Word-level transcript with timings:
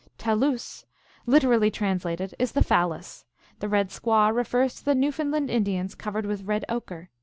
Taloose, 0.17 0.87
literally 1.27 1.69
translated, 1.69 2.33
is 2.39 2.53
the 2.53 2.63
phallus. 2.63 3.23
The 3.59 3.69
red 3.69 3.89
squaw 3.89 4.35
refers 4.35 4.73
to 4.79 4.85
the 4.85 4.95
Newfoundland 4.95 5.51
Indians, 5.51 5.93
cov 5.93 6.15
ered 6.15 6.25
with 6.25 6.47
red 6.47 6.65
ochre. 6.67 7.11